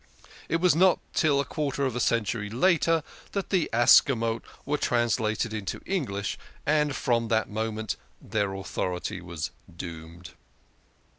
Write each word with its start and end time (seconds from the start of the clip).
It 0.49 0.55
was 0.59 0.75
not 0.75 0.97
till 1.13 1.39
a 1.39 1.45
quarter 1.45 1.85
of 1.85 1.95
a 1.95 1.99
century 1.99 2.49
later 2.49 3.03
that 3.33 3.51
the 3.51 3.69
Ascamot 3.71 4.41
were 4.65 4.79
translated 4.79 5.53
into 5.53 5.79
English, 5.85 6.39
and 6.65 6.95
from 6.95 7.27
that 7.27 7.51
moment 7.51 7.97
their 8.19 8.51
authority 8.55 9.21
was 9.21 9.51
doomed. 9.69 10.31